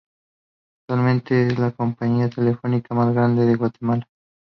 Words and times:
Actualmente 0.87 1.45
es 1.45 1.59
la 1.59 1.69
compañía 1.73 2.27
telefónica 2.27 2.95
más 2.95 3.13
grande 3.13 3.45
de 3.45 3.53
Guatemala. 3.53 4.07